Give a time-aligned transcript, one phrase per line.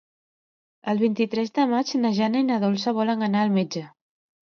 [0.93, 3.89] El vint-i-tres de maig na Jana i na Dolça volen anar al metge.